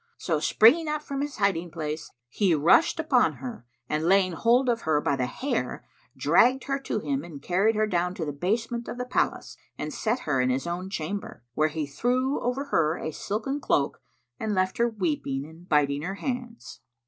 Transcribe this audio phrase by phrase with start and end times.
[0.17, 4.81] So springing up from his hiding place, he rushed upon her and laying hold of
[4.81, 5.85] her by the hair
[6.17, 9.93] dragged her to him and carried her down to the basement of the palace and
[9.93, 13.95] set her in his own chamber, where he threw over her a silken cloak[FN#70]
[14.39, 16.79] and left her weeping and biting her hands.